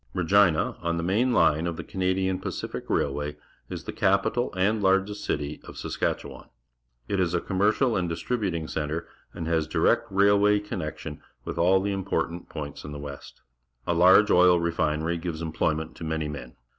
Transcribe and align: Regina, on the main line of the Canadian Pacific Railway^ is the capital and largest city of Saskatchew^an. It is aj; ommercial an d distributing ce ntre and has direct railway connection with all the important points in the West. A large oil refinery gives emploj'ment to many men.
Regina, 0.15 0.77
on 0.81 0.97
the 0.97 1.03
main 1.03 1.31
line 1.31 1.67
of 1.67 1.77
the 1.77 1.83
Canadian 1.83 2.39
Pacific 2.39 2.87
Railway^ 2.87 3.35
is 3.69 3.83
the 3.83 3.93
capital 3.93 4.51
and 4.55 4.81
largest 4.81 5.23
city 5.23 5.61
of 5.65 5.75
Saskatchew^an. 5.75 6.47
It 7.07 7.19
is 7.19 7.35
aj; 7.35 7.47
ommercial 7.51 7.95
an 7.95 8.07
d 8.07 8.15
distributing 8.15 8.67
ce 8.67 8.77
ntre 8.77 9.03
and 9.35 9.47
has 9.47 9.67
direct 9.67 10.07
railway 10.11 10.59
connection 10.59 11.21
with 11.45 11.59
all 11.59 11.79
the 11.81 11.91
important 11.91 12.49
points 12.49 12.83
in 12.83 12.93
the 12.93 12.97
West. 12.97 13.41
A 13.85 13.93
large 13.93 14.31
oil 14.31 14.59
refinery 14.59 15.19
gives 15.19 15.43
emploj'ment 15.43 15.93
to 15.93 16.03
many 16.03 16.27
men. 16.27 16.55